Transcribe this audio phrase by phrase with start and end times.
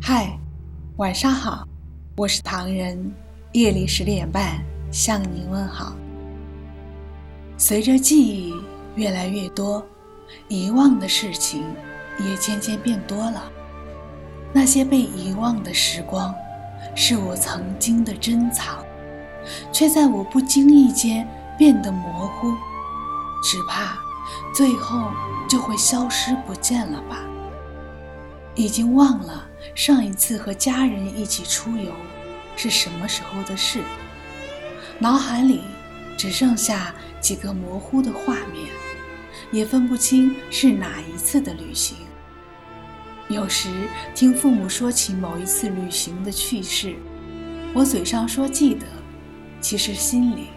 [0.00, 0.38] 嗨，
[0.96, 1.66] 晚上好，
[2.16, 3.12] 我是唐人。
[3.52, 4.58] 夜里十点半
[4.90, 5.92] 向您问好。
[7.58, 8.54] 随着记忆
[8.94, 9.84] 越来越多，
[10.46, 11.62] 遗忘的事情
[12.20, 13.50] 也渐渐变多了。
[14.52, 16.34] 那些被遗忘的时光，
[16.94, 18.82] 是我曾经的珍藏，
[19.72, 21.28] 却在我不经意间
[21.58, 22.48] 变得模糊，
[23.42, 23.98] 只怕
[24.54, 25.10] 最后
[25.48, 27.18] 就会消失不见了吧。
[28.54, 31.92] 已经忘了上一次和家人一起出游
[32.56, 33.80] 是什么时候的事，
[34.98, 35.62] 脑海里
[36.16, 38.66] 只剩下几个模糊的画面，
[39.52, 41.96] 也分不清是哪一次的旅行。
[43.28, 43.68] 有时
[44.14, 46.96] 听父母说起某一次旅行的趣事，
[47.74, 48.86] 我嘴上说记得，
[49.60, 50.48] 其实心里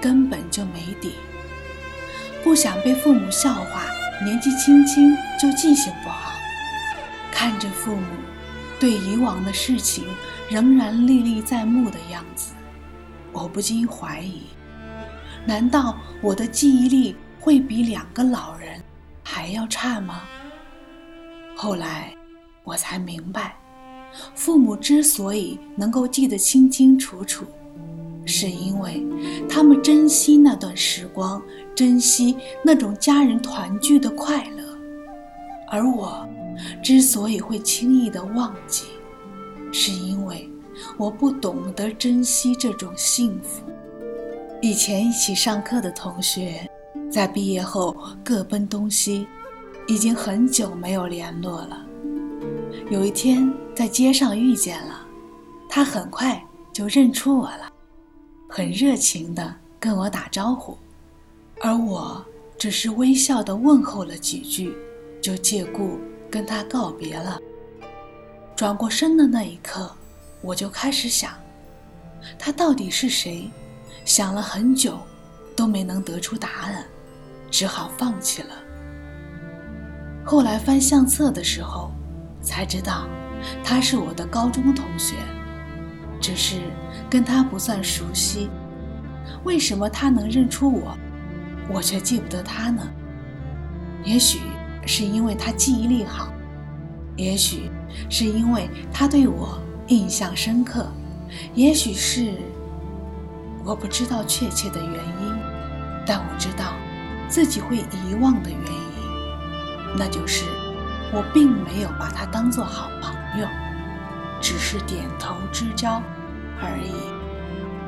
[0.00, 1.14] 根本就没底。
[2.44, 3.86] 不想被父母笑话，
[4.24, 6.32] 年纪轻轻就记性不好。
[7.32, 8.06] 看着父母
[8.80, 10.04] 对以往的事情
[10.48, 12.54] 仍然历历在目的样子，
[13.32, 14.42] 我不禁怀疑：
[15.44, 18.80] 难道我的记忆力会比两个老人
[19.24, 20.22] 还要差吗？
[21.56, 22.14] 后来
[22.62, 23.56] 我才明白，
[24.34, 27.44] 父母之所以能够记得清清楚楚，
[28.24, 29.04] 是因为
[29.48, 31.42] 他们珍惜那段时光，
[31.74, 34.78] 珍惜那种家人团聚的快乐，
[35.68, 36.28] 而我。
[36.82, 38.84] 之所以会轻易的忘记，
[39.72, 40.48] 是因为
[40.96, 43.62] 我不懂得珍惜这种幸福。
[44.60, 46.68] 以前一起上课的同学，
[47.10, 49.26] 在毕业后各奔东西，
[49.86, 51.86] 已经很久没有联络了。
[52.90, 55.06] 有一天在街上遇见了，
[55.68, 57.72] 他很快就认出我了，
[58.48, 60.76] 很热情的跟我打招呼，
[61.60, 62.24] 而我
[62.58, 64.74] 只是微笑的问候了几句，
[65.20, 65.98] 就借故。
[66.30, 67.38] 跟他告别了。
[68.56, 69.90] 转过身的那一刻，
[70.40, 71.32] 我就开始想，
[72.38, 73.50] 他到底是谁？
[74.04, 74.98] 想了很久，
[75.54, 76.84] 都没能得出答案，
[77.50, 78.48] 只好放弃了。
[80.24, 81.90] 后来翻相册的时候，
[82.40, 83.06] 才知道
[83.62, 85.14] 他是我的高中同学，
[86.20, 86.60] 只是
[87.08, 88.50] 跟他不算熟悉。
[89.44, 90.96] 为什么他能认出我，
[91.68, 92.82] 我却记不得他呢？
[94.04, 94.40] 也许……
[94.86, 96.32] 是因为他记忆力好，
[97.16, 97.70] 也许
[98.08, 100.86] 是因为他对我印象深刻，
[101.54, 102.32] 也许是
[103.64, 105.36] 我不知道确切的原因，
[106.06, 106.72] 但我知道
[107.28, 110.44] 自己会遗忘的原因，那就是
[111.12, 113.46] 我并没有把他当做好朋友，
[114.40, 116.02] 只是点头之交
[116.60, 116.92] 而已。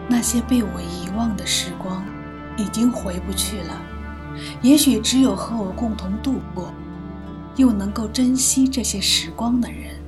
[0.08, 2.04] 那些被我遗忘的时光，
[2.56, 3.80] 已经回不去了，
[4.62, 6.72] 也许只有和我共同度过。
[7.56, 10.00] 又能够珍惜这些时光的人，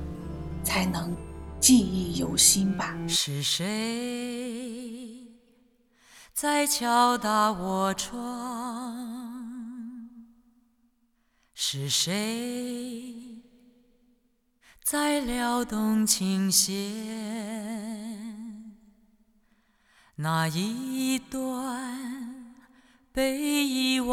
[0.63, 1.15] 才能
[1.59, 2.97] 记忆犹新吧。
[3.07, 5.27] 是谁
[6.33, 8.97] 在敲打我窗？
[11.53, 13.43] 是谁
[14.83, 16.73] 在撩动琴弦？
[20.15, 22.55] 那一段
[23.11, 23.52] 被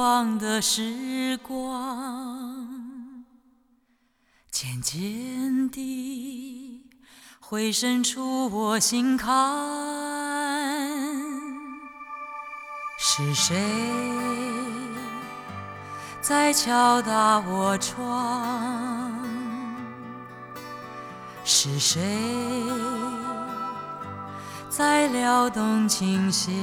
[0.00, 2.66] 遗忘的时光。
[4.50, 6.87] 渐渐地，
[7.38, 9.31] 回渗出我心坎。
[12.97, 13.62] 是谁
[16.22, 19.12] 在敲打我窗？
[21.44, 22.00] 是谁
[24.71, 26.55] 在撩动琴弦？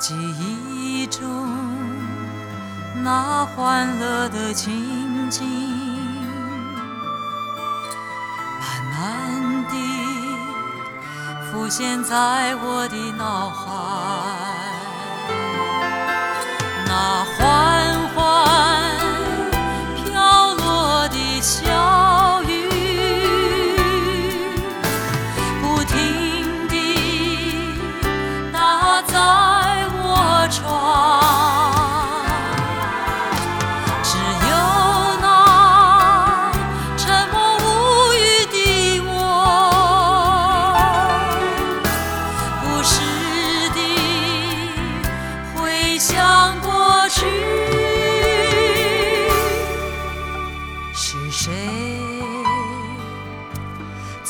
[0.00, 1.46] 记忆中。
[3.04, 5.46] 那欢乐的情景，
[8.58, 9.76] 慢慢地
[11.52, 14.69] 浮现在我的脑海。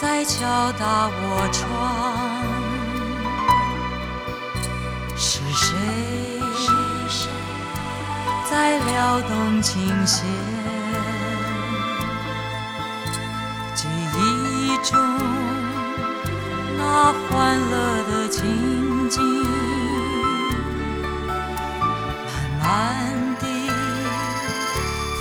[0.00, 1.60] 在敲打我窗，
[5.14, 5.76] 是谁
[6.56, 7.28] 谁
[8.50, 10.24] 在撩动琴弦？
[13.74, 13.86] 记
[14.16, 14.98] 忆中
[16.78, 18.40] 那欢乐的情
[19.10, 19.20] 景，
[22.58, 23.44] 慢慢地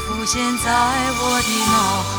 [0.08, 0.72] 浮现在
[1.20, 2.19] 我的脑海。